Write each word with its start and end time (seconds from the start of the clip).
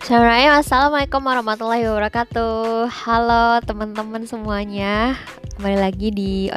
Assalamualaikum 0.00 1.20
warahmatullahi 1.20 1.84
wabarakatuh. 1.84 2.88
Halo 2.88 3.60
teman-teman 3.68 4.24
semuanya. 4.24 5.12
Kembali 5.60 5.76
lagi 5.76 6.08
di 6.08 6.48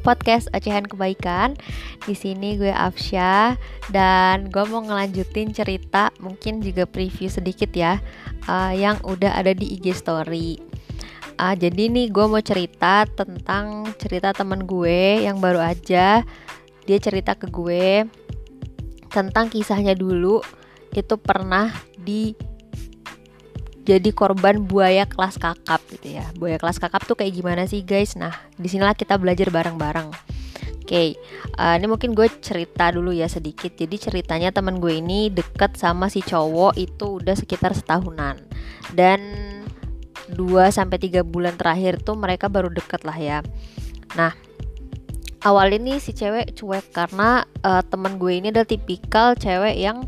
podcast 0.00 0.48
Ocehan 0.56 0.88
Kebaikan. 0.88 1.60
Di 2.08 2.16
sini 2.16 2.56
gue 2.56 2.72
Afsya 2.72 3.60
Dan 3.92 4.48
gue 4.48 4.64
mau 4.64 4.80
ngelanjutin 4.80 5.52
cerita 5.52 6.08
Mungkin 6.24 6.64
juga 6.64 6.88
preview 6.88 7.28
sedikit 7.28 7.68
ya 7.76 8.00
uh, 8.48 8.72
Yang 8.72 9.04
udah 9.04 9.36
ada 9.36 9.52
di 9.52 9.76
IG 9.76 9.92
story. 10.00 10.56
Uh, 11.36 11.52
Jadi 11.52 11.92
nih 11.92 12.08
gue 12.08 12.24
mau 12.24 12.40
cerita 12.40 13.04
tentang 13.04 13.92
cerita 14.00 14.32
teman 14.32 14.64
gue 14.64 15.28
Yang 15.28 15.36
baru 15.36 15.60
aja. 15.60 16.24
Dia 16.88 16.96
cerita 16.96 17.36
ke 17.36 17.44
gue 17.52 18.08
Tentang 19.12 19.52
kisahnya 19.52 19.92
dulu. 19.92 20.40
Itu 20.96 21.20
pernah 21.20 21.68
di 22.00 22.49
jadi 23.84 24.10
korban 24.12 24.68
buaya 24.68 25.08
kelas 25.08 25.40
kakap 25.40 25.80
gitu 25.88 26.20
ya. 26.20 26.26
Buaya 26.36 26.60
kelas 26.60 26.76
kakap 26.76 27.08
tuh 27.08 27.16
kayak 27.16 27.32
gimana 27.32 27.64
sih 27.64 27.80
guys? 27.80 28.14
Nah, 28.14 28.32
di 28.60 28.68
sinilah 28.68 28.92
kita 28.92 29.16
belajar 29.16 29.48
bareng-bareng. 29.48 30.12
Oke, 30.80 30.84
okay, 30.84 31.08
uh, 31.54 31.78
ini 31.78 31.86
mungkin 31.86 32.18
gue 32.18 32.26
cerita 32.42 32.90
dulu 32.90 33.14
ya 33.14 33.30
sedikit. 33.30 33.70
Jadi 33.72 33.96
ceritanya 34.10 34.50
teman 34.50 34.82
gue 34.82 34.98
ini 34.98 35.30
deket 35.30 35.78
sama 35.78 36.10
si 36.10 36.18
cowok 36.18 36.74
itu 36.76 37.22
udah 37.22 37.38
sekitar 37.38 37.72
setahunan. 37.78 38.42
Dan 38.90 39.20
2 40.34 40.70
sampai 40.74 40.98
3 40.98 41.22
bulan 41.22 41.54
terakhir 41.54 42.02
tuh 42.02 42.18
mereka 42.18 42.50
baru 42.50 42.74
deket 42.74 43.06
lah 43.06 43.14
ya. 43.14 43.38
Nah, 44.18 44.34
awal 45.46 45.72
ini 45.78 46.02
si 46.02 46.12
cewek 46.12 46.58
cuek 46.58 46.90
karena 46.92 47.46
uh, 47.62 47.82
teman 47.86 48.18
gue 48.18 48.42
ini 48.42 48.50
adalah 48.50 48.68
tipikal 48.68 49.38
cewek 49.38 49.78
yang 49.78 50.04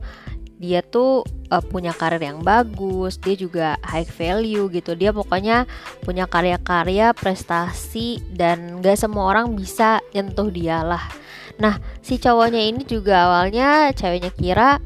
dia 0.63 0.79
tuh 0.79 1.27
uh, 1.51 1.59
punya 1.59 1.91
karir 1.91 2.23
yang 2.23 2.39
bagus, 2.47 3.19
dia 3.19 3.35
juga 3.35 3.75
high 3.83 4.07
value 4.07 4.71
gitu. 4.71 4.95
Dia 4.95 5.11
pokoknya 5.11 5.67
punya 6.07 6.31
karya-karya, 6.31 7.11
prestasi 7.19 8.23
dan 8.31 8.79
gak 8.79 9.03
semua 9.03 9.35
orang 9.35 9.59
bisa 9.59 9.99
nyentuh 10.15 10.47
dia 10.55 10.87
lah. 10.87 11.03
Nah, 11.59 11.83
si 11.99 12.23
cowoknya 12.23 12.63
ini 12.63 12.87
juga 12.87 13.27
awalnya 13.27 13.91
ceweknya 13.91 14.31
kira 14.31 14.79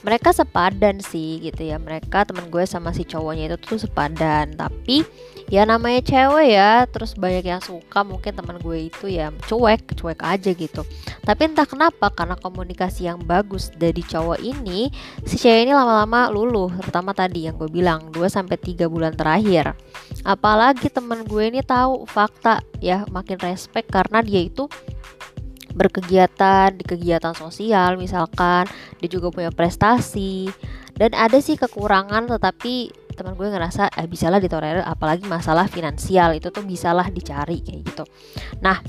mereka 0.00 0.32
sepadan 0.32 1.00
sih 1.04 1.40
gitu 1.44 1.66
ya. 1.66 1.76
Mereka 1.76 2.28
teman 2.28 2.48
gue 2.48 2.64
sama 2.64 2.92
si 2.96 3.04
cowoknya 3.04 3.52
itu 3.52 3.56
tuh 3.60 3.78
sepadan, 3.80 4.56
tapi 4.56 5.04
ya 5.50 5.66
namanya 5.66 5.98
cewek 6.06 6.54
ya 6.54 6.86
terus 6.86 7.18
banyak 7.18 7.42
yang 7.42 7.58
suka 7.58 8.06
mungkin 8.06 8.30
teman 8.38 8.62
gue 8.62 8.86
itu 8.86 9.10
ya 9.10 9.34
cuek 9.50 9.98
cuek 9.98 10.20
aja 10.22 10.50
gitu. 10.54 10.86
Tapi 11.26 11.40
entah 11.50 11.66
kenapa 11.66 12.08
karena 12.14 12.38
komunikasi 12.38 13.10
yang 13.10 13.18
bagus 13.26 13.68
dari 13.74 14.00
cowok 14.00 14.38
ini 14.40 14.88
si 15.26 15.36
cewek 15.36 15.66
ini 15.68 15.72
lama-lama 15.74 16.30
luluh 16.30 16.70
terutama 16.78 17.10
tadi 17.10 17.50
yang 17.50 17.58
gue 17.58 17.66
bilang 17.66 18.14
2 18.14 18.24
sampai 18.30 18.56
3 18.56 18.86
bulan 18.86 19.12
terakhir. 19.18 19.74
Apalagi 20.22 20.86
teman 20.86 21.26
gue 21.26 21.50
ini 21.50 21.60
tahu 21.66 22.06
fakta 22.06 22.62
ya 22.78 23.02
makin 23.10 23.36
respect 23.42 23.90
karena 23.90 24.22
dia 24.22 24.46
itu 24.46 24.70
berkegiatan 25.72 26.74
di 26.74 26.84
kegiatan 26.84 27.34
sosial 27.34 27.96
misalkan 27.96 28.66
dia 28.98 29.08
juga 29.08 29.30
punya 29.30 29.50
prestasi 29.54 30.50
dan 30.98 31.16
ada 31.16 31.38
sih 31.38 31.56
kekurangan 31.56 32.28
tetapi 32.28 32.92
teman 33.14 33.36
gue 33.36 33.48
ngerasa 33.48 33.92
eh 33.96 34.08
bisalah 34.08 34.40
ditolerir 34.40 34.84
apalagi 34.84 35.28
masalah 35.28 35.68
finansial 35.68 36.32
itu 36.32 36.48
tuh 36.48 36.64
bisalah 36.64 37.08
dicari 37.12 37.60
kayak 37.60 37.80
gitu 37.84 38.04
nah 38.60 38.80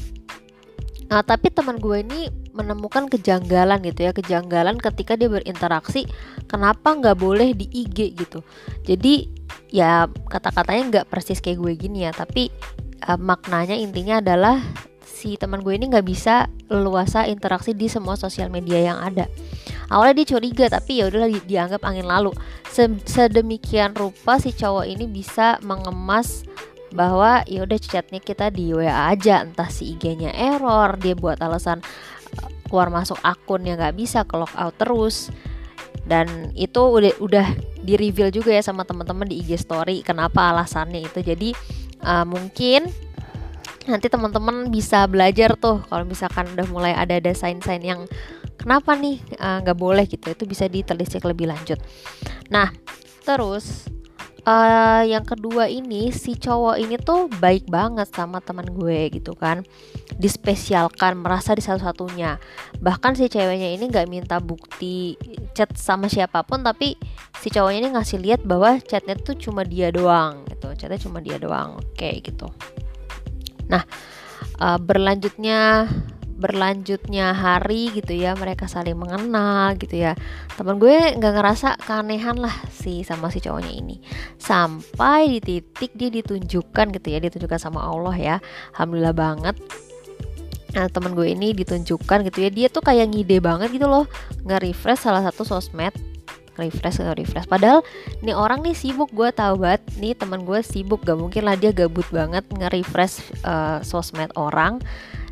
Nah, 1.11 1.27
tapi 1.27 1.51
teman 1.51 1.75
gue 1.75 2.07
ini 2.07 2.31
menemukan 2.55 3.11
kejanggalan 3.11 3.83
gitu 3.83 4.07
ya, 4.07 4.15
kejanggalan 4.15 4.79
ketika 4.79 5.19
dia 5.19 5.27
berinteraksi, 5.27 6.07
kenapa 6.47 6.95
nggak 6.95 7.19
boleh 7.19 7.51
di 7.51 7.67
IG 7.67 8.15
gitu. 8.15 8.39
Jadi 8.87 9.27
ya 9.67 10.07
kata-katanya 10.07 10.83
nggak 10.87 11.07
persis 11.11 11.43
kayak 11.43 11.59
gue 11.59 11.75
gini 11.75 12.07
ya, 12.07 12.15
tapi 12.15 12.47
uh, 13.11 13.19
maknanya 13.19 13.75
intinya 13.75 14.23
adalah 14.23 14.63
si 15.21 15.37
teman 15.37 15.61
gue 15.61 15.77
ini 15.77 15.85
nggak 15.93 16.07
bisa 16.09 16.49
leluasa 16.65 17.29
interaksi 17.29 17.77
di 17.77 17.85
semua 17.85 18.17
sosial 18.17 18.49
media 18.49 18.81
yang 18.81 18.97
ada. 18.97 19.29
Awalnya 19.93 20.25
dia 20.25 20.27
curiga 20.33 20.65
tapi 20.65 20.97
ya 20.97 21.13
udahlah 21.13 21.29
di, 21.29 21.37
dianggap 21.45 21.85
angin 21.85 22.09
lalu. 22.09 22.33
Sedemikian 23.05 23.93
rupa 23.93 24.41
si 24.41 24.49
cowok 24.49 24.89
ini 24.89 25.05
bisa 25.05 25.61
mengemas 25.61 26.41
bahwa 26.89 27.45
ya 27.45 27.69
udah 27.69 27.77
chatnya 27.77 28.17
kita 28.17 28.49
di 28.49 28.73
WA 28.73 29.13
aja 29.13 29.45
entah 29.45 29.69
si 29.69 29.95
IG-nya 29.95 30.33
error 30.35 30.97
dia 30.99 31.15
buat 31.15 31.39
alasan 31.39 31.79
eh, 32.35 32.49
keluar 32.67 32.91
masuk 32.91 33.15
akun 33.21 33.63
yang 33.63 33.77
nggak 33.77 33.93
bisa 33.93 34.25
ke 34.25 34.33
out 34.33 34.75
terus. 34.81 35.29
Dan 36.01 36.49
itu 36.57 36.81
udah 36.81 37.13
udah 37.21 37.47
di 37.77 37.93
reveal 37.93 38.33
juga 38.33 38.57
ya 38.57 38.65
sama 38.65 38.89
teman-teman 38.89 39.29
di 39.29 39.37
IG 39.37 39.61
story 39.61 40.01
kenapa 40.01 40.49
alasannya 40.49 41.05
itu. 41.05 41.21
Jadi 41.21 41.53
uh, 42.01 42.25
mungkin 42.25 42.89
nanti 43.89 44.07
teman-teman 44.11 44.69
bisa 44.69 45.09
belajar 45.09 45.57
tuh 45.57 45.81
kalau 45.89 46.05
misalkan 46.05 46.45
udah 46.53 46.67
mulai 46.69 46.93
ada 46.93 47.17
ada 47.17 47.33
sign-sign 47.33 47.81
yang 47.81 48.01
kenapa 48.59 48.93
nih 48.93 49.17
eh, 49.33 49.57
nggak 49.65 49.77
uh, 49.77 49.81
boleh 49.81 50.05
gitu 50.05 50.29
itu 50.29 50.43
bisa 50.45 50.69
ditelisik 50.69 51.25
lebih 51.25 51.49
lanjut. 51.49 51.81
Nah 52.53 52.69
terus 53.25 53.89
uh, 54.45 55.01
yang 55.05 55.25
kedua 55.25 55.65
ini 55.69 56.13
si 56.13 56.37
cowok 56.37 56.77
ini 56.77 56.97
tuh 57.01 57.29
baik 57.41 57.69
banget 57.69 58.09
sama 58.13 58.37
teman 58.37 58.69
gue 58.69 59.09
gitu 59.17 59.33
kan. 59.33 59.65
Dispesialkan 60.21 61.17
merasa 61.17 61.57
di 61.57 61.65
satu-satunya. 61.65 62.37
Bahkan 62.77 63.17
si 63.17 63.25
ceweknya 63.33 63.73
ini 63.73 63.89
nggak 63.89 64.09
minta 64.09 64.37
bukti 64.37 65.17
chat 65.57 65.73
sama 65.75 66.07
siapa 66.07 66.45
pun 66.45 66.63
tapi 66.63 66.95
si 67.41 67.49
cowoknya 67.51 67.79
ini 67.81 67.89
ngasih 67.97 68.19
lihat 68.21 68.41
bahwa 68.45 68.79
chatnya 68.79 69.17
tuh 69.19 69.35
cuma 69.35 69.67
dia 69.67 69.91
doang 69.91 70.47
gitu 70.47 70.71
chatnya 70.79 70.99
cuma 71.01 71.19
dia 71.19 71.35
doang 71.41 71.81
kayak 71.99 72.31
gitu 72.31 72.47
nah 73.71 73.83
uh, 74.59 74.75
berlanjutnya 74.75 75.87
berlanjutnya 76.41 77.37
hari 77.37 77.93
gitu 77.93 78.17
ya 78.17 78.33
mereka 78.33 78.65
saling 78.65 78.97
mengenal 78.97 79.77
gitu 79.77 79.93
ya. 79.93 80.17
Teman 80.57 80.81
gue 80.81 81.13
nggak 81.21 81.33
ngerasa 81.37 81.77
keanehan 81.77 82.41
lah 82.41 82.65
sih 82.73 83.05
sama 83.05 83.29
si 83.29 83.37
cowoknya 83.37 83.69
ini. 83.69 84.01
Sampai 84.41 85.37
di 85.37 85.61
titik 85.61 85.93
dia 85.93 86.09
ditunjukkan 86.09 86.97
gitu 86.97 87.07
ya 87.13 87.21
ditunjukkan 87.21 87.61
sama 87.61 87.85
Allah 87.85 88.17
ya. 88.17 88.35
Alhamdulillah 88.73 89.13
banget. 89.13 89.55
Nah 90.73 90.89
teman 90.89 91.13
gue 91.13 91.29
ini 91.29 91.53
ditunjukkan 91.53 92.25
gitu 92.33 92.41
ya. 92.41 92.49
Dia 92.49 92.67
tuh 92.73 92.81
kayak 92.81 93.13
ngide 93.13 93.37
banget 93.37 93.69
gitu 93.77 93.85
loh 93.85 94.09
Nge-refresh 94.41 95.05
salah 95.05 95.21
satu 95.21 95.45
sosmed 95.45 95.93
refresh 96.59 96.99
nge 96.99 97.13
refresh. 97.15 97.47
Padahal 97.47 97.83
nih 98.23 98.35
orang 98.35 98.63
nih 98.65 98.75
sibuk 98.75 99.11
gue 99.15 99.29
tahu 99.31 99.61
banget. 99.61 99.81
Nih 99.99 100.13
teman 100.17 100.43
gue 100.43 100.59
sibuk 100.63 101.03
gak 101.03 101.19
mungkin 101.19 101.47
lah 101.47 101.55
dia 101.55 101.71
gabut 101.71 102.07
banget 102.11 102.43
nge-refresh 102.51 103.43
uh, 103.45 103.79
sosmed 103.85 104.31
orang. 104.35 104.79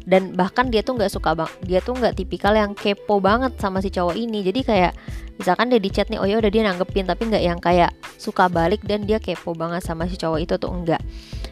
Dan 0.09 0.33
bahkan 0.33 0.73
dia 0.73 0.81
tuh 0.81 0.97
nggak 0.97 1.11
suka 1.13 1.37
bang 1.37 1.51
dia 1.61 1.85
tuh 1.85 1.93
nggak 1.93 2.17
tipikal 2.17 2.57
yang 2.57 2.73
kepo 2.73 3.21
banget 3.21 3.53
sama 3.61 3.77
si 3.83 3.93
cowok 3.93 4.17
ini. 4.17 4.41
Jadi 4.41 4.65
kayak 4.65 4.93
misalkan 5.37 5.69
dia 5.69 5.77
di 5.77 5.89
chat 5.93 6.09
nih 6.09 6.17
oh 6.17 6.25
ya 6.25 6.41
udah 6.41 6.49
dia 6.49 6.65
nanggepin 6.65 7.05
tapi 7.05 7.29
nggak 7.29 7.43
yang 7.45 7.59
kayak 7.61 7.93
suka 8.17 8.49
balik 8.49 8.81
dan 8.89 9.05
dia 9.05 9.21
kepo 9.21 9.53
banget 9.53 9.85
sama 9.85 10.09
si 10.09 10.17
cowok 10.17 10.39
itu 10.41 10.53
tuh 10.57 10.71
enggak. 10.73 11.01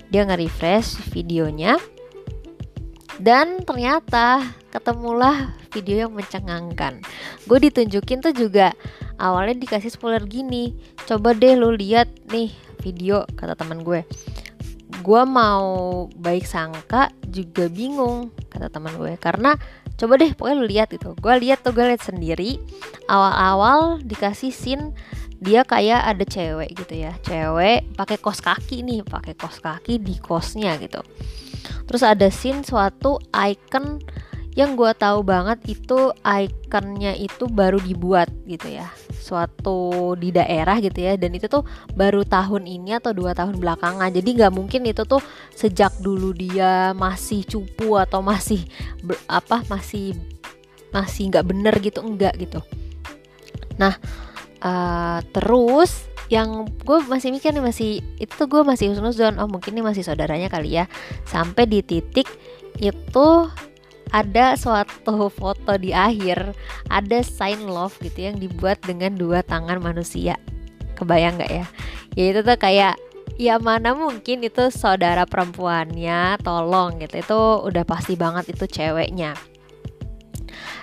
Dia 0.10 0.26
nge-refresh 0.26 1.14
videonya. 1.14 1.78
Dan 3.18 3.66
ternyata 3.66 4.46
ketemulah 4.70 5.58
video 5.74 6.06
yang 6.06 6.14
mencengangkan. 6.14 7.02
Gue 7.50 7.58
ditunjukin 7.62 8.22
tuh 8.22 8.34
juga 8.34 8.78
awalnya 9.18 9.58
dikasih 9.58 9.94
spoiler 9.94 10.24
gini 10.26 10.74
coba 11.06 11.34
deh 11.34 11.58
lu 11.58 11.74
lihat 11.74 12.10
nih 12.30 12.54
video 12.82 13.26
kata 13.36 13.58
teman 13.58 13.82
gue. 13.84 14.06
Gue 15.04 15.22
mau 15.28 16.08
baik 16.16 16.48
sangka 16.48 17.12
juga 17.28 17.68
bingung 17.68 18.32
kata 18.48 18.72
teman 18.72 18.96
gue. 18.96 19.20
Karena 19.20 19.58
coba 19.98 20.14
deh 20.16 20.32
pokoknya 20.32 20.58
lu 20.58 20.66
lihat 20.66 20.90
itu 20.94 21.12
gue 21.18 21.34
lihat 21.44 21.66
tuh 21.66 21.74
gue 21.76 21.86
lihat 21.86 22.04
sendiri. 22.04 22.62
Awal-awal 23.12 24.00
dikasih 24.06 24.54
scene 24.54 24.96
dia 25.38 25.62
kayak 25.62 26.02
ada 26.02 26.26
cewek 26.26 26.74
gitu 26.74 26.94
ya. 27.08 27.14
Cewek 27.26 27.94
pakai 28.00 28.18
kos 28.18 28.40
kaki 28.42 28.82
nih 28.86 29.04
pakai 29.04 29.34
kos 29.36 29.60
kaki 29.60 30.00
di 30.00 30.16
kosnya 30.18 30.80
gitu. 30.80 31.04
Terus 31.88 32.04
ada 32.04 32.28
scene 32.32 32.64
suatu 32.64 33.20
icon 33.32 34.00
yang 34.58 34.74
gue 34.74 34.90
tahu 34.98 35.22
banget 35.22 35.62
itu 35.70 36.10
ikonnya 36.26 37.14
itu 37.14 37.46
baru 37.46 37.78
dibuat 37.78 38.34
gitu 38.50 38.74
ya 38.74 38.90
suatu 39.28 40.16
di 40.16 40.32
daerah 40.32 40.80
gitu 40.80 41.04
ya 41.04 41.20
dan 41.20 41.36
itu 41.36 41.52
tuh 41.52 41.68
baru 41.92 42.24
tahun 42.24 42.64
ini 42.64 42.96
atau 42.96 43.12
dua 43.12 43.36
tahun 43.36 43.60
belakangan. 43.60 44.08
Jadi 44.16 44.30
nggak 44.40 44.54
mungkin 44.56 44.88
itu 44.88 45.04
tuh 45.04 45.20
sejak 45.52 45.92
dulu 46.00 46.32
dia 46.32 46.96
masih 46.96 47.44
cupu 47.44 48.00
atau 48.00 48.24
masih 48.24 48.64
apa 49.28 49.68
masih 49.68 50.16
masih 50.96 51.28
nggak 51.28 51.46
bener 51.46 51.76
gitu 51.84 52.00
enggak 52.00 52.40
gitu. 52.40 52.64
Nah 53.76 54.00
uh, 54.64 55.20
terus 55.36 56.08
yang 56.28 56.68
gue 56.84 57.00
masih 57.08 57.32
mikir 57.32 57.56
nih 57.56 57.64
masih 57.64 58.04
itu 58.20 58.34
tuh 58.36 58.52
gue 58.52 58.62
masih 58.68 58.92
husnuzon 58.92 59.40
oh 59.40 59.48
mungkin 59.48 59.72
ini 59.76 59.84
masih 59.84 60.08
saudaranya 60.08 60.48
kali 60.48 60.80
ya. 60.80 60.88
Sampai 61.28 61.68
di 61.68 61.84
titik 61.84 62.28
itu 62.78 63.28
ada 64.12 64.56
suatu 64.56 65.28
foto 65.28 65.76
di 65.76 65.92
akhir 65.92 66.56
ada 66.88 67.20
sign 67.24 67.68
love 67.68 67.96
gitu 68.00 68.32
yang 68.32 68.38
dibuat 68.40 68.80
dengan 68.84 69.16
dua 69.16 69.44
tangan 69.44 69.80
manusia. 69.84 70.40
Kebayang 70.96 71.38
nggak 71.38 71.52
ya? 71.52 71.66
Ya 72.18 72.26
itu 72.34 72.40
tuh 72.42 72.58
kayak 72.58 72.96
ya 73.38 73.62
mana 73.62 73.94
mungkin 73.94 74.42
itu 74.42 74.74
saudara 74.74 75.28
perempuannya 75.30 76.42
tolong 76.42 76.98
gitu. 77.04 77.16
Itu 77.22 77.40
udah 77.68 77.84
pasti 77.86 78.18
banget 78.18 78.56
itu 78.56 78.66
ceweknya. 78.66 79.38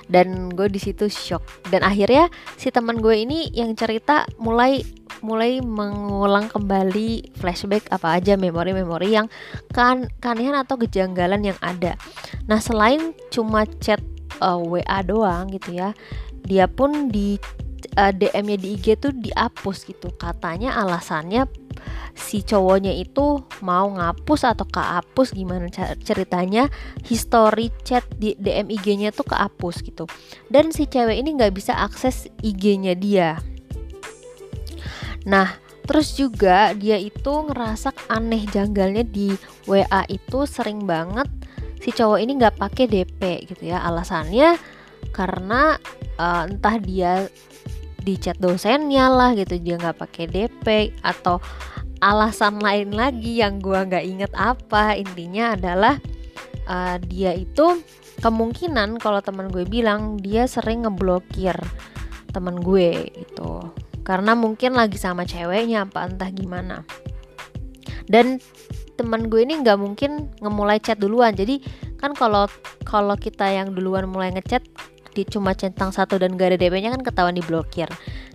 Dan 0.05 0.53
gue 0.53 0.69
di 0.69 0.79
situ 0.79 1.09
shock. 1.09 1.43
Dan 1.73 1.81
akhirnya 1.82 2.29
si 2.61 2.69
teman 2.69 3.00
gue 3.00 3.25
ini 3.25 3.49
yang 3.56 3.73
cerita 3.73 4.29
mulai 4.37 4.85
mulai 5.25 5.65
mengulang 5.65 6.53
kembali 6.53 7.32
flashback 7.41 7.88
apa 7.88 8.21
aja 8.21 8.37
memori-memori 8.37 9.17
yang 9.17 9.32
kan 9.73 10.12
keanehan 10.21 10.55
atau 10.61 10.76
kejanggalan 10.76 11.41
yang 11.41 11.59
ada. 11.65 11.97
Nah 12.44 12.61
selain 12.61 13.17
cuma 13.32 13.65
chat 13.81 14.05
uh, 14.44 14.61
eh, 14.61 14.85
WA 14.85 14.99
doang 15.00 15.49
gitu 15.49 15.81
ya 15.81 15.97
dia 16.44 16.69
pun 16.69 17.09
di 17.09 17.41
uh, 17.97 18.09
eh, 18.09 18.12
DM-nya 18.12 18.56
di 18.61 18.69
IG 18.76 19.00
tuh 19.00 19.12
dihapus 19.17 19.88
gitu. 19.88 20.12
Katanya 20.15 20.76
alasannya 20.76 21.49
si 22.15 22.47
cowoknya 22.47 22.94
itu 22.94 23.43
mau 23.65 23.91
ngapus 23.91 24.47
atau 24.47 24.62
kehapus 24.71 25.35
gimana 25.35 25.67
ceritanya 26.05 26.71
history 27.03 27.75
chat 27.82 28.06
di 28.15 28.38
DM 28.38 28.71
IG-nya 28.71 29.11
tuh 29.11 29.26
kehapus 29.26 29.82
gitu. 29.82 30.05
Dan 30.53 30.71
si 30.71 30.87
cewek 30.87 31.19
ini 31.19 31.35
nggak 31.35 31.56
bisa 31.56 31.75
akses 31.75 32.31
IG-nya 32.44 32.94
dia 32.94 33.41
nah 35.25 35.56
terus 35.85 36.17
juga 36.17 36.73
dia 36.73 36.97
itu 36.97 37.32
ngerasa 37.44 37.93
aneh 38.09 38.49
janggalnya 38.49 39.05
di 39.05 39.37
WA 39.69 40.05
itu 40.09 40.49
sering 40.49 40.88
banget 40.88 41.29
si 41.85 41.93
cowok 41.93 42.17
ini 42.17 42.32
nggak 42.41 42.56
pakai 42.56 42.88
DP 42.88 43.21
gitu 43.53 43.69
ya. 43.69 43.85
Alasannya 43.85 44.56
karena 45.12 45.76
uh, 46.17 46.49
entah 46.49 46.81
dia 46.81 47.29
di 48.00 48.17
chat 48.17 48.41
dosennya 48.41 49.12
lah 49.12 49.37
gitu 49.37 49.61
dia 49.61 49.76
nggak 49.76 50.00
pakai 50.00 50.25
DP 50.25 50.97
atau 51.05 51.41
alasan 52.00 52.61
lain 52.61 52.93
lagi 52.97 53.44
yang 53.44 53.61
gue 53.61 53.76
nggak 53.76 54.05
inget 54.09 54.32
apa. 54.32 54.97
Intinya 54.97 55.53
adalah 55.53 56.00
uh, 56.65 56.97
dia 57.05 57.37
itu 57.37 57.85
kemungkinan 58.25 58.97
kalau 58.97 59.21
teman 59.21 59.53
gue 59.53 59.69
bilang 59.69 60.17
dia 60.17 60.49
sering 60.49 60.88
ngeblokir 60.88 61.56
teman 62.32 62.65
gue 62.65 63.12
gitu 63.12 63.69
karena 64.05 64.37
mungkin 64.37 64.77
lagi 64.77 65.01
sama 65.01 65.25
ceweknya 65.25 65.89
apa 65.89 66.06
entah 66.06 66.31
gimana. 66.31 66.85
Dan 68.05 68.39
teman 68.95 69.33
gue 69.33 69.43
ini 69.43 69.65
nggak 69.65 69.81
mungkin 69.81 70.29
ngemulai 70.39 70.79
chat 70.79 71.01
duluan. 71.01 71.33
Jadi 71.33 71.65
kan 71.97 72.12
kalau 72.12 72.47
kalau 72.85 73.17
kita 73.17 73.49
yang 73.49 73.73
duluan 73.73 74.06
mulai 74.06 74.31
ngechat 74.31 74.62
di 75.15 75.23
cuma 75.25 75.55
centang 75.55 75.95
satu 75.95 76.19
dan 76.19 76.35
gak 76.35 76.53
ada 76.53 76.59
DP-nya 76.59 76.91
kan 76.91 77.03
ketahuan 77.06 77.39
diblokir. 77.39 77.87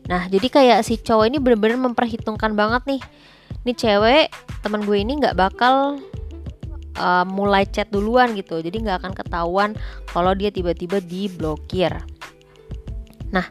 Nah, 0.07 0.25
jadi 0.31 0.47
kayak 0.47 0.79
si 0.87 0.97
cowok 0.97 1.27
ini 1.27 1.37
bener-bener 1.37 1.77
memperhitungkan 1.77 2.55
banget 2.55 2.81
nih. 2.87 3.01
Ini 3.67 3.73
cewek 3.75 4.25
teman 4.63 4.81
gue 4.87 4.97
ini 4.97 5.19
nggak 5.19 5.35
bakal 5.35 5.99
uh, 6.97 7.25
mulai 7.27 7.67
chat 7.67 7.91
duluan 7.91 8.33
gitu. 8.33 8.63
Jadi 8.63 8.81
nggak 8.81 9.05
akan 9.05 9.13
ketahuan 9.13 9.69
kalau 10.09 10.33
dia 10.33 10.49
tiba-tiba 10.49 11.03
diblokir. 11.03 11.93
Nah 13.29 13.45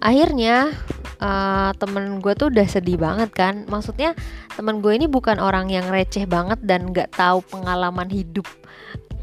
akhirnya 0.00 0.72
uh, 1.20 1.70
temen 1.76 2.18
gue 2.18 2.32
tuh 2.34 2.48
udah 2.48 2.66
sedih 2.66 2.96
banget 2.96 3.30
kan. 3.30 3.68
Maksudnya 3.68 4.16
temen 4.56 4.80
gue 4.80 4.92
ini 4.96 5.06
bukan 5.06 5.38
orang 5.38 5.68
yang 5.68 5.86
receh 5.92 6.24
banget 6.24 6.58
dan 6.64 6.90
nggak 6.90 7.14
tahu 7.14 7.44
pengalaman 7.46 8.08
hidup 8.08 8.48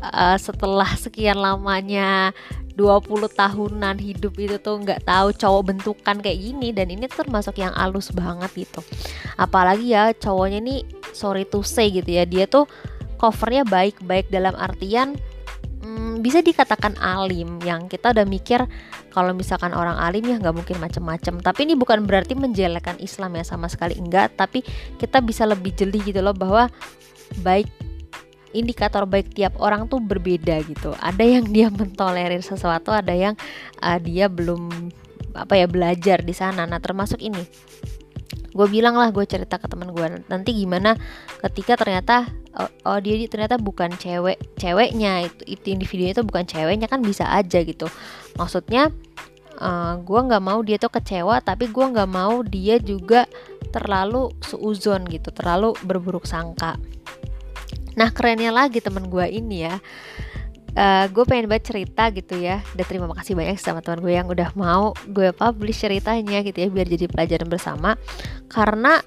uh, 0.06 0.38
setelah 0.38 0.88
sekian 0.95 1.41
lamanya 1.41 2.31
20 2.77 3.09
tahunan 3.33 3.97
hidup 3.97 4.38
itu 4.38 4.62
tuh 4.62 4.77
nggak 4.85 5.01
tahu 5.01 5.33
cowok 5.33 5.74
bentukan 5.74 6.21
kayak 6.21 6.39
gini. 6.39 6.69
Dan 6.71 6.94
ini 6.94 7.09
termasuk 7.09 7.57
yang 7.57 7.74
halus 7.74 8.13
banget 8.13 8.53
gitu. 8.69 8.79
Apalagi 9.35 9.97
ya 9.97 10.13
cowoknya 10.13 10.62
ini 10.62 10.85
sorry 11.12 11.44
to 11.50 11.65
say 11.65 11.89
gitu 11.89 12.07
ya 12.07 12.24
dia 12.29 12.45
tuh 12.45 12.69
covernya 13.18 13.65
baik-baik 13.65 14.29
dalam 14.29 14.53
artian 14.53 15.18
bisa 16.19 16.44
dikatakan 16.44 16.98
alim 17.00 17.62
yang 17.64 17.88
kita 17.88 18.12
udah 18.12 18.25
mikir 18.28 18.64
kalau 19.14 19.31
misalkan 19.34 19.72
orang 19.74 19.96
alim 19.98 20.25
ya 20.25 20.38
nggak 20.38 20.56
mungkin 20.56 20.78
macem-macem 20.78 21.40
tapi 21.42 21.69
ini 21.69 21.74
bukan 21.74 22.04
berarti 22.04 22.38
menjelekkan 22.38 23.00
Islam 23.02 23.38
ya 23.38 23.44
sama 23.46 23.72
sekali 23.72 23.98
enggak 23.98 24.36
tapi 24.38 24.62
kita 25.02 25.24
bisa 25.24 25.48
lebih 25.48 25.74
jeli 25.74 26.02
gitu 26.04 26.19
loh 26.22 26.36
bahwa 26.36 26.69
baik 27.42 27.68
indikator 28.56 29.04
baik 29.04 29.36
tiap 29.36 29.54
orang 29.60 29.86
tuh 29.86 30.00
berbeda 30.00 30.64
gitu. 30.66 30.96
Ada 30.98 31.24
yang 31.24 31.46
dia 31.52 31.68
mentolerir 31.80 32.42
sesuatu, 32.42 32.90
ada 32.90 33.12
yang 33.12 33.36
uh, 33.84 34.00
dia 34.00 34.31
belum 34.31 34.92
apa 35.38 35.54
ya 35.54 35.68
belajar 35.70 36.25
di 36.25 36.34
sana. 36.34 36.66
Nah 36.66 36.81
termasuk 36.81 37.22
ini, 37.22 37.42
gue 38.57 38.68
bilang 38.74 38.98
lah 38.98 39.13
gue 39.13 39.21
cerita 39.30 39.62
ke 39.62 39.69
teman 39.69 39.94
gue 39.94 40.25
nanti 40.25 40.57
gimana 40.57 40.98
ketika 41.45 41.77
ternyata 41.77 42.25
oh, 42.57 42.69
oh 42.89 42.98
dia 42.98 43.21
ternyata 43.30 43.62
bukan 43.62 43.94
cewek 43.94 44.42
ceweknya 44.57 45.30
itu 45.30 45.42
itu 45.45 45.65
individunya 45.77 46.18
itu 46.18 46.25
bukan 46.25 46.50
ceweknya 46.50 46.89
kan 46.89 47.06
bisa 47.06 47.30
aja 47.30 47.62
gitu. 47.62 47.86
Maksudnya 48.42 48.89
uh, 49.62 50.01
gue 50.01 50.19
nggak 50.25 50.44
mau 50.44 50.59
dia 50.65 50.81
tuh 50.81 50.89
kecewa 50.89 51.42
tapi 51.45 51.69
gue 51.69 51.86
nggak 51.86 52.09
mau 52.09 52.42
dia 52.42 52.81
juga 52.81 53.30
terlalu 53.69 54.33
suuzon 54.42 55.06
gitu 55.06 55.30
terlalu 55.30 55.77
berburuk 55.86 56.25
sangka 56.25 56.80
Nah 57.98 58.13
kerennya 58.13 58.53
lagi 58.53 58.77
temen 58.77 59.10
gue 59.10 59.25
ini 59.25 59.65
ya 59.65 59.81
uh, 60.77 61.06
gue 61.09 61.24
pengen 61.25 61.50
banget 61.50 61.74
cerita 61.74 62.13
gitu 62.13 62.38
ya. 62.38 62.62
Dan 62.77 62.85
terima 62.85 63.09
kasih 63.12 63.33
banyak 63.33 63.57
sama 63.57 63.81
teman 63.81 64.00
gue 64.06 64.13
yang 64.13 64.29
udah 64.29 64.53
mau 64.53 64.94
gue 65.09 65.33
publish 65.33 65.81
ceritanya 65.83 66.45
gitu 66.45 66.57
ya 66.62 66.69
biar 66.69 66.88
jadi 66.88 67.06
pelajaran 67.09 67.50
bersama. 67.50 67.97
Karena 68.47 69.01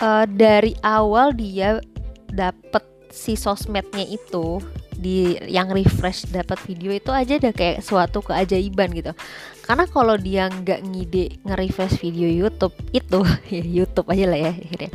uh, 0.00 0.24
dari 0.30 0.78
awal 0.80 1.34
dia 1.34 1.82
dapet 2.30 2.82
si 3.14 3.38
sosmednya 3.38 4.06
itu 4.06 4.58
di 4.94 5.34
yang 5.50 5.74
refresh 5.74 6.30
dapat 6.30 6.58
video 6.70 6.94
itu 6.94 7.10
aja 7.10 7.36
udah 7.36 7.52
kayak 7.54 7.82
suatu 7.82 8.22
keajaiban 8.22 8.94
gitu. 8.94 9.12
Karena 9.66 9.84
kalau 9.90 10.14
dia 10.14 10.46
nggak 10.46 10.80
ngide 10.86 11.42
nge-refresh 11.42 11.98
video 11.98 12.30
YouTube 12.30 12.74
itu 12.94 13.20
ya 13.54 13.64
YouTube 13.64 14.08
aja 14.10 14.24
lah 14.30 14.38
ya 14.38 14.52
akhirnya 14.54 14.92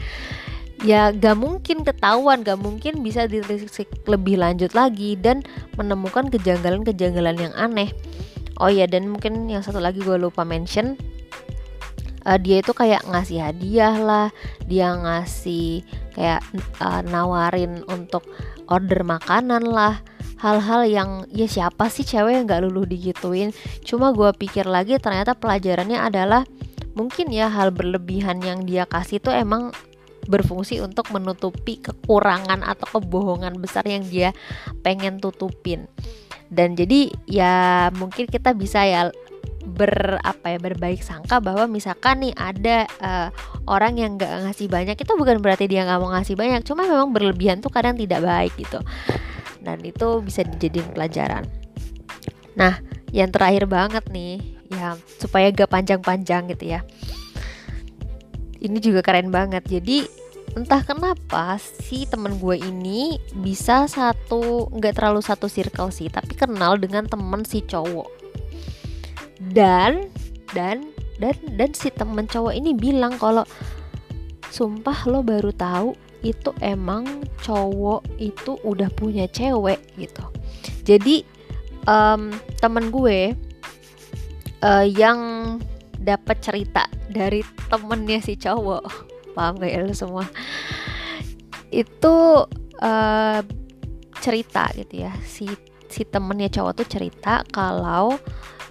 ya 0.84 1.12
gak 1.12 1.36
mungkin 1.36 1.84
ketahuan 1.84 2.44
gak 2.44 2.60
mungkin 2.60 3.04
bisa 3.04 3.28
ditelisik 3.28 3.90
lebih 4.08 4.40
lanjut 4.40 4.72
lagi 4.72 5.20
dan 5.20 5.44
menemukan 5.76 6.32
kejanggalan-kejanggalan 6.32 7.38
yang 7.50 7.54
aneh. 7.60 7.92
Oh 8.60 8.68
ya 8.68 8.88
dan 8.88 9.08
mungkin 9.08 9.48
yang 9.48 9.64
satu 9.64 9.80
lagi 9.80 10.04
gue 10.04 10.20
lupa 10.20 10.44
mention 10.44 11.00
uh, 12.28 12.40
dia 12.40 12.60
itu 12.60 12.72
kayak 12.76 13.08
ngasih 13.08 13.40
hadiah 13.40 13.96
lah. 14.00 14.28
Dia 14.68 14.96
ngasih 14.96 15.84
kayak 16.16 16.44
uh, 16.84 17.02
nawarin 17.08 17.84
untuk 17.88 18.28
order 18.68 19.04
makanan 19.04 19.64
lah. 19.68 20.04
Hal-hal 20.40 20.88
yang 20.88 21.10
ya 21.36 21.52
siapa 21.52 21.92
sih 21.92 22.08
cewek 22.08 22.32
yang 22.32 22.46
gak 22.48 22.64
luluh 22.64 22.88
digituin? 22.88 23.52
Cuma 23.84 24.16
gue 24.16 24.32
pikir 24.32 24.64
lagi 24.64 24.96
ternyata 24.96 25.36
pelajarannya 25.36 26.00
adalah 26.00 26.48
mungkin 26.96 27.32
ya 27.32 27.52
hal 27.52 27.72
berlebihan 27.76 28.40
yang 28.44 28.64
dia 28.64 28.88
kasih 28.88 29.20
tuh 29.20 29.36
emang 29.36 29.76
berfungsi 30.30 30.78
untuk 30.80 31.10
menutupi 31.10 31.82
kekurangan 31.82 32.62
atau 32.62 33.02
kebohongan 33.02 33.58
besar 33.58 33.82
yang 33.90 34.06
dia 34.06 34.32
pengen 34.86 35.18
tutupin. 35.18 35.90
Dan 36.50 36.78
jadi 36.78 37.10
ya 37.26 37.90
mungkin 37.98 38.30
kita 38.30 38.54
bisa 38.54 38.86
ya 38.86 39.10
ber 39.66 40.18
apa 40.24 40.56
ya 40.56 40.60
berbaik 40.62 41.04
sangka 41.04 41.42
bahwa 41.44 41.68
misalkan 41.70 42.26
nih 42.26 42.34
ada 42.38 42.88
uh, 43.04 43.28
orang 43.70 44.00
yang 44.00 44.18
nggak 44.18 44.50
ngasih 44.50 44.72
banyak 44.72 44.98
itu 44.98 45.14
bukan 45.14 45.44
berarti 45.44 45.70
dia 45.70 45.86
nggak 45.86 46.00
mau 46.00 46.10
ngasih 46.16 46.34
banyak 46.34 46.64
cuma 46.66 46.88
memang 46.88 47.12
berlebihan 47.12 47.60
tuh 47.62 47.74
kadang 47.74 47.98
tidak 47.98 48.22
baik 48.22 48.54
gitu. 48.58 48.80
Dan 49.60 49.84
itu 49.84 50.24
bisa 50.24 50.46
dijadiin 50.46 50.94
pelajaran. 50.96 51.44
Nah 52.56 52.82
yang 53.10 53.30
terakhir 53.34 53.66
banget 53.66 54.06
nih 54.10 54.42
ya 54.70 54.94
supaya 55.18 55.50
gak 55.50 55.70
panjang-panjang 55.70 56.46
gitu 56.54 56.78
ya 56.78 56.86
ini 58.60 58.78
juga 58.80 59.00
keren 59.04 59.32
banget. 59.32 59.64
Jadi 59.68 60.06
entah 60.58 60.82
kenapa 60.82 61.62
si 61.62 62.10
temen 62.10 62.42
gue 62.42 62.58
ini 62.58 63.22
bisa 63.38 63.86
satu 63.86 64.68
nggak 64.74 64.98
terlalu 64.98 65.22
satu 65.22 65.46
circle 65.46 65.94
sih 65.94 66.10
tapi 66.10 66.34
kenal 66.34 66.76
dengan 66.76 67.06
temen 67.06 67.46
si 67.46 67.64
cowok. 67.64 68.10
Dan 69.40 70.12
dan 70.52 70.90
dan 71.22 71.36
dan 71.56 71.72
si 71.72 71.94
temen 71.94 72.26
cowok 72.28 72.54
ini 72.56 72.76
bilang 72.76 73.16
kalau 73.16 73.46
sumpah 74.50 75.06
lo 75.06 75.22
baru 75.22 75.54
tahu 75.54 75.94
itu 76.20 76.52
emang 76.60 77.08
cowok 77.46 78.04
itu 78.20 78.60
udah 78.68 78.92
punya 78.92 79.30
cewek 79.32 79.80
gitu. 79.96 80.26
Jadi 80.84 81.24
um, 81.88 82.34
temen 82.60 82.92
gue 82.92 83.32
uh, 84.64 84.86
yang 84.88 85.20
dapat 86.00 86.40
cerita 86.44 86.99
dari 87.10 87.42
temennya 87.68 88.22
si 88.22 88.38
cowok. 88.38 88.86
Paham 89.34 89.58
gak 89.58 89.72
ya 89.74 89.82
lo 89.82 89.94
semua? 89.98 90.26
Itu 91.74 92.46
uh, 92.80 93.40
cerita 94.22 94.70
gitu 94.78 95.10
ya. 95.10 95.14
Si 95.26 95.50
si 95.90 96.06
temennya 96.06 96.54
cowok 96.54 96.86
tuh 96.86 96.88
cerita 96.88 97.42
kalau 97.50 98.22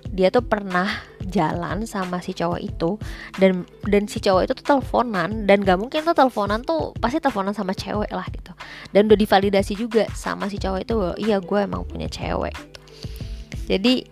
dia 0.09 0.33
tuh 0.33 0.41
pernah 0.41 0.89
jalan 1.29 1.85
sama 1.85 2.25
si 2.25 2.33
cowok 2.33 2.61
itu 2.65 2.97
dan 3.37 3.69
dan 3.85 4.09
si 4.09 4.23
cowok 4.23 4.49
itu 4.49 4.55
tuh 4.57 4.65
teleponan 4.65 5.45
dan 5.45 5.61
gak 5.61 5.77
mungkin 5.77 6.01
tuh 6.07 6.17
teleponan 6.17 6.65
tuh 6.65 6.97
pasti 6.97 7.21
teleponan 7.21 7.53
sama 7.53 7.77
cewek 7.77 8.09
lah 8.09 8.25
gitu. 8.33 8.55
Dan 8.95 9.11
udah 9.11 9.19
divalidasi 9.19 9.77
juga 9.77 10.09
sama 10.17 10.49
si 10.49 10.57
cowok 10.57 10.81
itu 10.81 10.97
iya 11.21 11.43
gue 11.43 11.59
emang 11.61 11.85
punya 11.85 12.09
cewek 12.09 12.79
jadi 13.69 14.09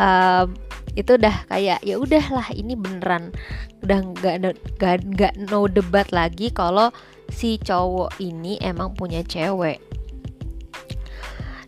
um, 0.00 0.56
itu 0.92 1.16
udah 1.16 1.48
kayak 1.48 1.80
ya 1.80 1.96
udahlah 1.96 2.52
ini 2.52 2.76
beneran 2.76 3.32
udah 3.80 3.98
nggak 4.12 4.34
nggak 4.76 4.96
nggak 5.08 5.34
no 5.48 5.64
debat 5.64 6.08
lagi 6.12 6.52
kalau 6.52 6.92
si 7.32 7.56
cowok 7.56 8.20
ini 8.20 8.60
emang 8.60 8.92
punya 8.92 9.24
cewek. 9.24 9.80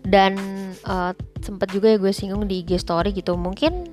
Dan 0.04 0.36
uh, 0.84 1.16
sempet 1.40 1.72
juga 1.72 1.88
ya 1.88 1.96
gue 1.96 2.12
singgung 2.12 2.44
di 2.44 2.60
IG 2.60 2.76
story 2.76 3.16
gitu 3.16 3.40
mungkin 3.40 3.88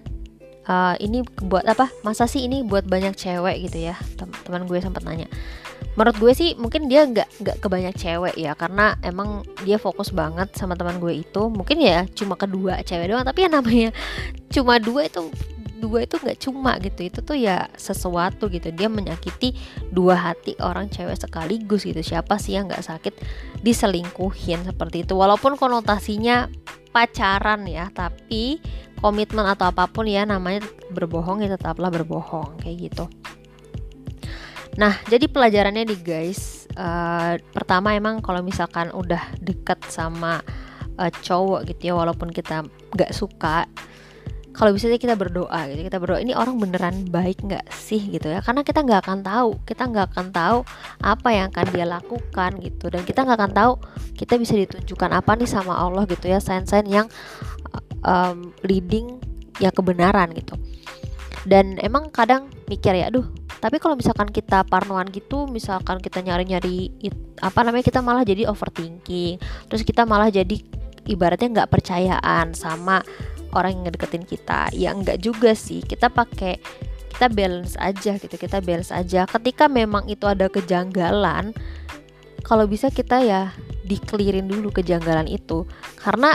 uh, 0.67 0.99
ini 0.99 1.23
buat 1.47 1.63
apa 1.63 1.87
masa 2.03 2.27
sih 2.27 2.43
ini 2.43 2.67
buat 2.67 2.83
banyak 2.83 3.15
cewek 3.15 3.71
gitu 3.71 3.87
ya? 3.87 3.95
Teman 4.19 4.67
gue 4.67 4.79
sempat 4.83 5.07
nanya 5.07 5.31
menurut 5.95 6.15
gue 6.17 6.31
sih 6.31 6.49
mungkin 6.55 6.87
dia 6.87 7.03
nggak 7.03 7.43
nggak 7.43 7.57
kebanyak 7.59 7.95
cewek 7.99 8.35
ya 8.39 8.55
karena 8.55 8.95
emang 9.03 9.43
dia 9.67 9.75
fokus 9.75 10.11
banget 10.15 10.51
sama 10.55 10.79
teman 10.79 10.97
gue 11.03 11.23
itu. 11.23 11.51
Mungkin 11.51 11.77
ya 11.83 12.07
cuma 12.15 12.39
kedua 12.39 12.79
cewek 12.81 13.11
doang 13.11 13.27
tapi 13.27 13.47
ya 13.47 13.49
namanya 13.51 13.89
cuma 14.53 14.79
dua 14.79 15.07
itu 15.07 15.27
dua 15.81 16.05
itu 16.05 16.15
nggak 16.21 16.39
cuma 16.39 16.77
gitu. 16.79 17.01
Itu 17.09 17.19
tuh 17.25 17.35
ya 17.35 17.67
sesuatu 17.75 18.47
gitu. 18.47 18.71
Dia 18.71 18.87
menyakiti 18.87 19.57
dua 19.91 20.15
hati 20.15 20.55
orang 20.63 20.87
cewek 20.87 21.17
sekaligus 21.19 21.83
gitu. 21.83 21.99
Siapa 21.99 22.39
sih 22.39 22.55
yang 22.55 22.71
nggak 22.71 22.85
sakit 22.85 23.13
diselingkuhin 23.65 24.63
seperti 24.63 25.03
itu? 25.03 25.13
Walaupun 25.17 25.57
konotasinya 25.59 26.47
pacaran 26.91 27.63
ya 27.65 27.87
tapi 27.89 28.59
komitmen 28.99 29.47
atau 29.47 29.71
apa 29.71 29.87
pun 29.87 30.05
ya 30.05 30.27
namanya 30.27 30.61
berbohong 30.91 31.41
ya 31.41 31.49
tetaplah 31.55 31.89
berbohong 31.89 32.59
kayak 32.61 32.91
gitu 32.91 33.07
nah 34.79 34.95
jadi 35.11 35.27
pelajarannya 35.27 35.83
nih 35.83 35.99
guys 35.99 36.67
uh, 36.79 37.35
pertama 37.51 37.91
emang 37.95 38.23
kalau 38.23 38.39
misalkan 38.39 38.87
udah 38.95 39.19
deket 39.43 39.83
sama 39.91 40.39
uh, 40.95 41.11
cowok 41.11 41.67
gitu 41.67 41.91
ya 41.91 41.93
walaupun 41.97 42.31
kita 42.31 42.63
nggak 42.95 43.11
suka 43.11 43.67
kalau 44.51 44.75
bisa 44.75 44.91
kita 44.91 45.15
berdoa 45.15 45.71
gitu 45.71 45.87
kita 45.87 45.95
berdoa 45.95 46.19
ini 46.19 46.35
orang 46.35 46.59
beneran 46.59 47.07
baik 47.07 47.39
nggak 47.39 47.71
sih? 47.71 48.03
gitu 48.11 48.27
ya. 48.27 48.43
Karena 48.43 48.67
kita 48.67 48.83
nggak 48.83 49.07
akan 49.07 49.19
tahu 49.23 49.49
kita 49.63 49.87
nggak 49.87 50.11
akan 50.11 50.27
tahu 50.35 50.57
apa 50.99 51.27
yang 51.31 51.45
akan 51.55 51.65
dia 51.71 51.85
lakukan 51.87 52.51
gitu. 52.59 52.91
Dan 52.91 53.01
kita 53.07 53.23
nggak 53.23 53.39
akan 53.39 53.53
tahu 53.55 53.71
kita 54.19 54.35
bisa 54.35 54.59
ditunjukkan 54.59 55.11
apa 55.15 55.39
nih 55.39 55.47
sama 55.47 55.79
Allah 55.79 56.03
gitu 56.03 56.27
ya 56.27 56.43
sign-sign 56.43 56.83
yang 56.91 57.07
um, 58.03 58.51
leading 58.67 59.23
ya 59.63 59.71
kebenaran 59.71 60.35
gitu. 60.35 60.59
Dan 61.47 61.79
emang 61.79 62.11
kadang 62.11 62.51
mikir 62.67 62.91
ya 62.91 63.07
aduh 63.07 63.25
tapi 63.61 63.77
kalau 63.77 63.93
misalkan 63.93 64.33
kita 64.33 64.65
parnoan 64.65 65.05
gitu 65.13 65.45
misalkan 65.45 66.01
kita 66.01 66.25
nyari-nyari 66.25 66.89
apa 67.45 67.59
namanya 67.61 67.85
kita 67.85 68.01
malah 68.01 68.25
jadi 68.25 68.49
overthinking. 68.49 69.37
Terus 69.69 69.85
kita 69.85 70.01
malah 70.09 70.33
jadi 70.33 70.57
ibaratnya 71.05 71.61
nggak 71.61 71.69
percayaan 71.69 72.57
sama 72.57 73.05
orang 73.53 73.77
yang 73.77 73.81
ngedeketin 73.85 74.25
kita. 74.25 74.73
Ya 74.73 74.97
enggak 74.97 75.21
juga 75.21 75.53
sih. 75.53 75.85
Kita 75.85 76.09
pakai 76.09 76.57
kita 77.13 77.29
balance 77.29 77.77
aja 77.77 78.17
gitu 78.17 78.33
kita 78.33 78.65
balance 78.65 78.89
aja. 78.89 79.29
Ketika 79.29 79.69
memang 79.69 80.09
itu 80.09 80.25
ada 80.25 80.49
kejanggalan 80.49 81.53
kalau 82.41 82.65
bisa 82.65 82.89
kita 82.89 83.21
ya 83.21 83.53
dikelirin 83.85 84.49
dulu 84.49 84.73
kejanggalan 84.73 85.29
itu. 85.29 85.69
Karena 86.01 86.33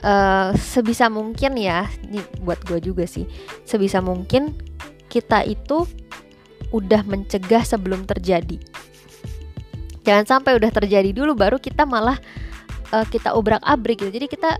uh, 0.00 0.56
sebisa 0.56 1.12
mungkin 1.12 1.60
ya 1.60 1.92
ini 2.08 2.24
buat 2.40 2.64
gue 2.64 2.80
juga 2.80 3.04
sih 3.04 3.28
sebisa 3.68 4.00
mungkin 4.00 4.69
kita 5.10 5.42
itu 5.42 5.84
udah 6.70 7.02
mencegah 7.02 7.66
sebelum 7.66 8.06
terjadi. 8.06 8.62
Jangan 10.06 10.38
sampai 10.38 10.56
udah 10.56 10.70
terjadi 10.70 11.10
dulu 11.10 11.34
baru 11.34 11.58
kita 11.58 11.84
malah 11.84 12.16
uh, 12.94 13.04
kita 13.10 13.34
obrak 13.34 13.60
abrik 13.66 14.00
gitu. 14.00 14.14
Jadi 14.14 14.26
kita 14.30 14.56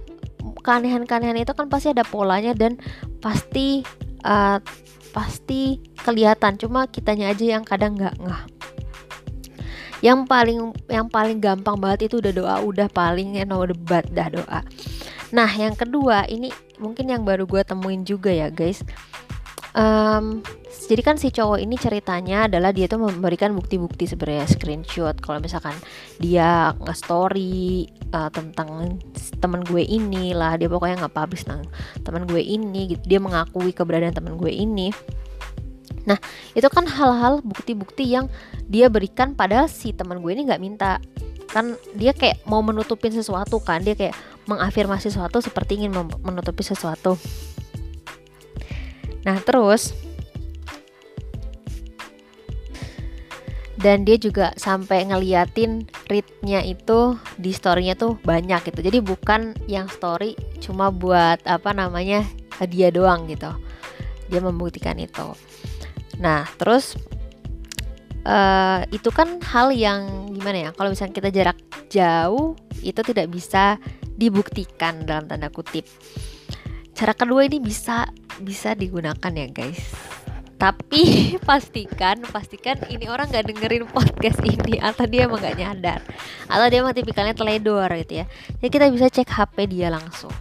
keanehan-keanehan 0.66 1.40
itu 1.40 1.54
kan 1.54 1.71
pasti 1.71 1.95
ada 1.95 2.04
polanya 2.04 2.52
dan 2.52 2.76
pasti 3.23 3.87
uh, 4.26 4.59
pasti 5.14 5.78
kelihatan. 6.02 6.59
Cuma 6.59 6.90
kitanya 6.90 7.30
aja 7.30 7.57
yang 7.57 7.64
kadang 7.64 7.97
nggak 7.97 8.19
ngah 8.21 8.45
yang 10.00 10.25
paling 10.25 10.73
yang 10.88 11.12
paling 11.12 11.45
gampang 11.45 11.76
banget 11.76 12.09
itu 12.09 12.25
udah 12.25 12.33
doa. 12.33 12.57
Udah 12.64 12.88
paling 12.88 13.37
no 13.45 13.64
debat 13.64 14.04
dah 14.11 14.28
doa. 14.33 14.61
Nah 15.30 15.50
yang 15.54 15.76
kedua 15.76 16.26
ini 16.26 16.50
mungkin 16.80 17.12
yang 17.12 17.23
baru 17.23 17.45
gue 17.45 17.62
temuin 17.62 18.02
juga 18.02 18.33
ya 18.33 18.49
guys 18.49 18.80
um, 19.75 20.43
jadi 20.91 21.03
kan 21.07 21.17
si 21.19 21.31
cowok 21.31 21.62
ini 21.62 21.79
ceritanya 21.79 22.50
adalah 22.50 22.75
dia 22.75 22.91
tuh 22.91 22.99
memberikan 22.99 23.55
bukti-bukti 23.55 24.11
sebenarnya 24.11 24.47
screenshot. 24.50 25.15
Kalau 25.23 25.39
misalkan 25.39 25.75
dia 26.19 26.75
nge-story 26.83 27.87
uh, 28.11 28.31
tentang 28.31 28.99
teman 29.39 29.62
gue 29.67 29.83
ini 29.83 30.35
lah 30.35 30.59
dia 30.59 30.67
pokoknya 30.67 31.07
nggak 31.07 31.15
publish 31.15 31.47
tentang 31.47 31.67
teman 32.03 32.27
gue 32.27 32.43
ini 32.43 32.97
gitu. 32.97 33.03
Dia 33.07 33.19
mengakui 33.23 33.71
keberadaan 33.71 34.15
teman 34.15 34.35
gue 34.35 34.50
ini. 34.50 34.91
Nah 36.07 36.19
itu 36.59 36.67
kan 36.67 36.91
hal-hal 36.91 37.39
bukti-bukti 37.45 38.11
yang 38.11 38.27
dia 38.67 38.91
berikan 38.91 39.39
pada 39.39 39.71
si 39.71 39.95
teman 39.95 40.19
gue 40.19 40.35
ini 40.35 40.47
nggak 40.47 40.62
minta. 40.62 40.99
Kan 41.50 41.79
dia 41.99 42.15
kayak 42.15 42.47
mau 42.47 42.62
menutupin 42.62 43.11
sesuatu 43.11 43.59
kan 43.62 43.83
dia 43.83 43.95
kayak 43.95 44.15
mengafirmasi 44.50 45.11
sesuatu 45.11 45.39
seperti 45.39 45.83
ingin 45.83 45.95
menutupi 46.27 46.67
sesuatu 46.67 47.15
Nah 49.25 49.37
terus 49.45 49.93
dan 53.81 54.05
dia 54.05 54.21
juga 54.21 54.53
sampai 54.61 55.09
ngeliatin 55.09 55.89
readnya 56.12 56.61
itu 56.61 57.17
di 57.41 57.49
storynya 57.49 57.97
tuh 57.97 58.21
banyak 58.21 58.61
gitu. 58.69 58.85
Jadi 58.85 58.99
bukan 59.00 59.57
yang 59.65 59.89
story 59.89 60.37
cuma 60.61 60.93
buat 60.93 61.41
apa 61.49 61.73
namanya 61.73 62.29
dia 62.69 62.93
doang 62.93 63.25
gitu. 63.25 63.49
Dia 64.29 64.41
membuktikan 64.45 65.00
itu. 65.00 65.33
Nah 66.21 66.45
terus 66.61 67.00
uh, 68.29 68.85
itu 68.93 69.09
kan 69.09 69.41
hal 69.41 69.73
yang 69.73 70.29
gimana 70.29 70.69
ya 70.69 70.71
kalau 70.77 70.93
misalnya 70.93 71.17
kita 71.17 71.29
jarak 71.33 71.59
jauh 71.89 72.57
itu 72.85 73.00
tidak 73.00 73.27
bisa 73.33 73.81
dibuktikan 74.21 75.09
dalam 75.09 75.25
tanda 75.25 75.49
kutip 75.49 75.89
cara 76.95 77.13
kedua 77.17 77.47
ini 77.47 77.63
bisa 77.63 78.11
bisa 78.41 78.75
digunakan 78.75 79.33
ya 79.33 79.47
guys. 79.51 79.83
Tapi 80.61 81.03
pastikan 81.49 82.21
pastikan 82.29 82.77
ini 82.93 83.09
orang 83.09 83.33
nggak 83.33 83.47
dengerin 83.49 83.85
podcast 83.89 84.41
ini. 84.45 84.77
Atau 84.81 85.09
dia 85.09 85.25
emang 85.25 85.41
nggak 85.41 85.57
nyadar. 85.57 86.01
Atau 86.47 86.67
dia 86.69 86.79
emang 86.85 86.93
tipikalnya 86.93 87.33
teledor 87.33 87.89
gitu 88.05 88.21
ya. 88.21 88.27
Jadi 88.61 88.69
kita 88.69 88.87
bisa 88.93 89.07
cek 89.09 89.29
HP 89.29 89.57
dia 89.73 89.89
langsung. 89.89 90.33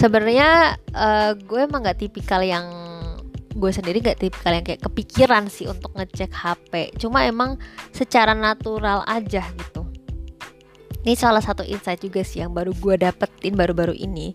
Sebenarnya 0.00 0.80
uh, 0.92 1.32
gue 1.36 1.60
emang 1.64 1.84
nggak 1.84 2.00
tipikal 2.00 2.40
yang 2.40 2.64
gue 3.54 3.70
sendiri 3.70 4.02
gak 4.02 4.18
tipikal 4.18 4.50
yang 4.50 4.66
kayak 4.66 4.82
kepikiran 4.82 5.46
sih 5.46 5.70
untuk 5.70 5.94
ngecek 5.94 6.34
HP 6.34 6.98
cuma 6.98 7.22
emang 7.22 7.54
secara 7.94 8.34
natural 8.34 9.06
aja 9.06 9.46
gitu. 9.54 9.86
Ini 11.04 11.14
salah 11.14 11.44
satu 11.44 11.62
insight 11.62 12.02
juga 12.02 12.24
sih 12.24 12.42
yang 12.42 12.50
baru 12.50 12.74
gue 12.74 12.96
dapetin 12.98 13.54
baru-baru 13.54 13.94
ini 13.94 14.34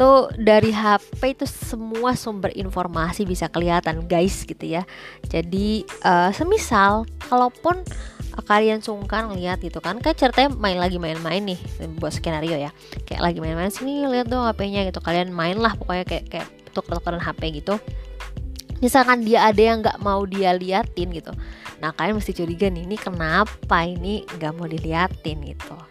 itu 0.00 0.32
dari 0.40 0.72
HP 0.72 1.36
itu 1.36 1.44
semua 1.44 2.16
sumber 2.16 2.48
informasi 2.56 3.28
bisa 3.28 3.52
kelihatan 3.52 4.08
guys 4.08 4.48
gitu 4.48 4.64
ya. 4.64 4.88
Jadi 5.28 5.84
uh, 6.08 6.32
semisal 6.32 7.04
kalaupun 7.28 7.84
uh, 8.32 8.44
kalian 8.48 8.80
sungkan 8.80 9.28
lihat 9.36 9.60
gitu 9.60 9.76
kan 9.84 10.00
kayak 10.00 10.16
ceritanya 10.16 10.56
main 10.56 10.80
lagi 10.80 10.96
main-main 10.96 11.44
nih 11.44 11.60
buat 12.00 12.16
skenario 12.16 12.56
ya. 12.56 12.72
Kayak 13.04 13.28
lagi 13.28 13.44
main-main 13.44 13.68
sini 13.68 14.08
lihat 14.08 14.32
dong 14.32 14.40
HP-nya 14.48 14.88
gitu. 14.88 15.04
Kalian 15.04 15.36
main 15.36 15.60
lah 15.60 15.76
pokoknya 15.76 16.08
kayak 16.08 16.24
kayak 16.32 16.48
tuker-tukeran 16.72 17.20
HP 17.20 17.60
gitu. 17.60 17.76
Misalkan 18.80 19.20
dia 19.20 19.52
ada 19.52 19.60
yang 19.60 19.84
nggak 19.84 20.00
mau 20.00 20.24
dia 20.24 20.56
liatin 20.56 21.12
gitu. 21.12 21.36
Nah 21.84 21.92
kalian 21.92 22.16
mesti 22.16 22.32
curiga 22.32 22.72
nih 22.72 22.88
ini 22.88 22.96
kenapa 22.96 23.84
ini 23.84 24.24
nggak 24.24 24.52
mau 24.56 24.64
diliatin? 24.64 25.44
gitu 25.44 25.89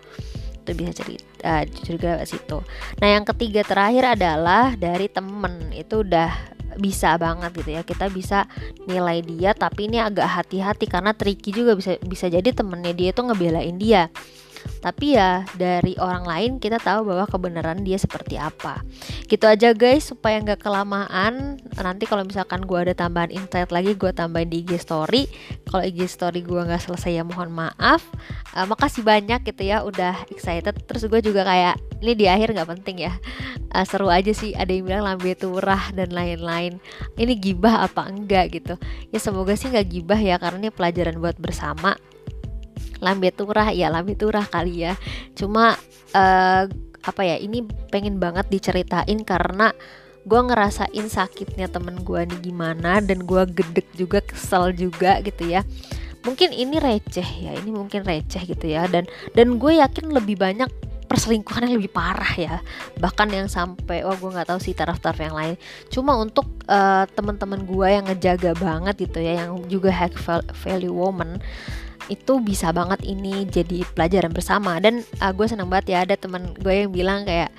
itu 0.70 0.86
bisa 0.86 0.92
cerita 0.94 1.26
uh, 1.42 1.64
juga 1.82 2.08
lewat 2.22 2.30
situ. 2.30 2.58
Nah 3.02 3.08
yang 3.10 3.26
ketiga 3.26 3.66
terakhir 3.66 4.14
adalah 4.14 4.78
dari 4.78 5.10
temen. 5.10 5.74
Itu 5.74 6.06
udah 6.06 6.30
bisa 6.78 7.18
banget 7.18 7.50
gitu 7.58 7.70
ya. 7.74 7.82
Kita 7.82 8.06
bisa 8.14 8.46
nilai 8.86 9.26
dia 9.26 9.58
tapi 9.58 9.90
ini 9.90 9.98
agak 9.98 10.30
hati-hati 10.30 10.86
karena 10.86 11.18
tricky 11.18 11.50
juga 11.50 11.74
bisa 11.74 11.98
bisa 12.06 12.30
jadi 12.30 12.50
temennya 12.54 12.94
dia 12.94 13.10
itu 13.10 13.22
ngebelain 13.26 13.76
dia 13.82 14.14
tapi 14.80 15.20
ya 15.20 15.44
dari 15.60 16.00
orang 16.00 16.24
lain 16.24 16.52
kita 16.58 16.80
tahu 16.80 17.12
bahwa 17.12 17.28
kebenaran 17.28 17.84
dia 17.84 18.00
seperti 18.00 18.40
apa. 18.40 18.80
Gitu 19.28 19.44
aja 19.44 19.76
guys. 19.76 20.08
Supaya 20.10 20.40
nggak 20.40 20.64
kelamaan 20.64 21.60
nanti 21.76 22.08
kalau 22.08 22.24
misalkan 22.24 22.64
gue 22.64 22.80
ada 22.80 22.96
tambahan 22.96 23.32
insight 23.32 23.70
lagi 23.76 23.96
gue 23.96 24.12
tambahin 24.16 24.48
di 24.48 24.64
IG 24.64 24.80
story. 24.80 25.28
Kalau 25.68 25.84
IG 25.84 26.08
story 26.08 26.42
gue 26.44 26.62
nggak 26.64 26.88
selesai 26.88 27.20
ya 27.20 27.24
mohon 27.28 27.52
maaf. 27.52 28.04
Uh, 28.56 28.66
makasih 28.66 29.04
banyak 29.04 29.44
gitu 29.44 29.68
ya 29.68 29.84
udah 29.84 30.16
excited. 30.32 30.76
Terus 30.88 31.04
gue 31.12 31.20
juga 31.20 31.44
kayak 31.44 31.76
ini 32.00 32.16
di 32.16 32.26
akhir 32.32 32.56
nggak 32.56 32.70
penting 32.80 33.04
ya. 33.04 33.14
Uh, 33.76 33.84
seru 33.84 34.08
aja 34.08 34.32
sih 34.32 34.56
ada 34.56 34.72
yang 34.72 34.88
bilang 34.88 35.04
lambe 35.04 35.36
turah 35.36 35.92
dan 35.92 36.16
lain-lain. 36.16 36.80
Ini 37.20 37.34
gibah 37.36 37.84
apa 37.84 38.08
enggak 38.08 38.56
gitu? 38.56 38.80
Ya 39.12 39.20
semoga 39.20 39.54
sih 39.60 39.68
nggak 39.68 39.88
gibah 39.92 40.20
ya 40.20 40.40
karena 40.40 40.68
ini 40.68 40.72
pelajaran 40.72 41.20
buat 41.20 41.36
bersama 41.36 42.00
lambe 43.00 43.32
turah 43.32 43.72
ya 43.72 43.92
lambe 43.92 44.16
turah 44.16 44.46
kali 44.48 44.88
ya. 44.88 44.94
Cuma 45.36 45.76
uh, 46.16 46.64
apa 47.00 47.22
ya 47.24 47.40
ini 47.40 47.64
pengen 47.90 48.20
banget 48.20 48.52
diceritain 48.52 49.24
karena 49.24 49.72
gue 50.28 50.42
ngerasain 50.46 51.08
sakitnya 51.08 51.72
temen 51.72 52.04
gue 52.04 52.22
nih 52.28 52.52
gimana 52.52 53.00
dan 53.00 53.24
gue 53.24 53.44
gedek 53.50 53.88
juga 53.96 54.20
kesel 54.22 54.76
juga 54.76 55.24
gitu 55.24 55.48
ya. 55.48 55.64
Mungkin 56.28 56.52
ini 56.52 56.78
receh 56.78 57.26
ya 57.26 57.56
ini 57.56 57.72
mungkin 57.72 58.04
receh 58.04 58.44
gitu 58.44 58.68
ya. 58.68 58.86
Dan 58.86 59.08
dan 59.34 59.58
gue 59.58 59.80
yakin 59.80 60.12
lebih 60.12 60.36
banyak 60.38 60.68
perselingkuhan 61.10 61.66
yang 61.66 61.82
lebih 61.82 61.90
parah 61.90 62.34
ya. 62.38 62.56
Bahkan 63.02 63.28
yang 63.34 63.48
sampai 63.50 64.06
wah 64.06 64.14
gue 64.14 64.30
nggak 64.30 64.54
tahu 64.54 64.60
sih 64.62 64.78
taraf-taraf 64.78 65.18
yang 65.18 65.34
lain. 65.34 65.56
Cuma 65.90 66.14
untuk 66.20 66.46
uh, 66.70 67.10
teman-teman 67.18 67.66
gue 67.66 67.88
yang 67.90 68.06
ngejaga 68.06 68.54
banget 68.60 69.10
gitu 69.10 69.24
ya 69.24 69.42
yang 69.42 69.66
juga 69.66 69.90
high 69.90 70.14
value 70.54 70.94
woman 70.94 71.42
itu 72.10 72.42
bisa 72.42 72.74
banget 72.74 73.00
ini 73.06 73.46
jadi 73.48 73.86
pelajaran 73.94 74.34
bersama. 74.34 74.82
Dan 74.82 75.06
uh, 75.22 75.32
gue 75.32 75.46
senang 75.46 75.70
banget 75.70 75.96
ya 75.96 75.98
ada 76.04 76.16
teman 76.18 76.52
gue 76.58 76.74
yang 76.86 76.92
bilang 76.92 77.24
kayak 77.24 77.54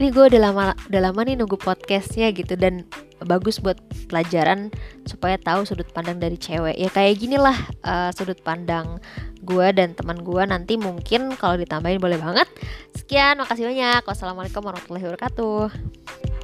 ini 0.00 0.08
gue 0.08 0.32
udah 0.32 0.40
lama 0.40 0.64
udah 0.88 1.00
lama 1.00 1.20
nih 1.24 1.36
nunggu 1.36 1.56
podcastnya 1.56 2.30
gitu. 2.36 2.54
Dan 2.54 2.84
bagus 3.20 3.60
buat 3.60 3.76
pelajaran 4.08 4.72
supaya 5.04 5.36
tahu 5.36 5.68
sudut 5.68 5.88
pandang 5.92 6.20
dari 6.20 6.36
cewek. 6.36 6.76
Ya 6.76 6.88
kayak 6.92 7.20
gini 7.20 7.36
lah 7.36 7.56
uh, 7.84 8.12
sudut 8.12 8.38
pandang 8.40 9.00
gue 9.40 9.66
dan 9.72 9.96
teman 9.96 10.20
gue. 10.20 10.42
Nanti 10.44 10.76
mungkin 10.76 11.34
kalau 11.40 11.56
ditambahin 11.56 12.00
boleh 12.00 12.20
banget. 12.20 12.48
Sekian 12.96 13.40
makasih 13.40 13.68
banyak. 13.68 14.04
Wassalamualaikum 14.04 14.60
warahmatullahi 14.60 15.04
wabarakatuh 15.08 16.39